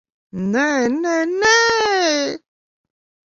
Nē, 0.53 0.63
nē, 0.93 1.13
nē! 1.33 1.53